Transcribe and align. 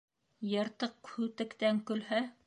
Йыртыҡ 0.53 1.11
һүтектән 1.17 1.83
көлһә. 1.91 2.23